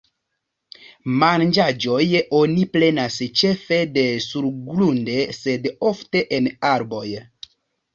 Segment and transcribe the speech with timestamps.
[1.23, 7.09] Manĝaĵojn oni prenas ĉefe de surgrunde sed ofte en arboj.